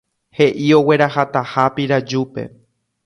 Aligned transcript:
he'i 0.37 0.69
oguerahataha 0.79 1.63
Pirajúpe 1.75 2.43